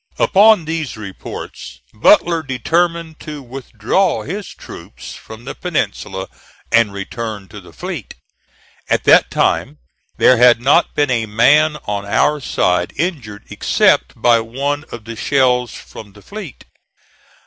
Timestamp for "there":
10.17-10.37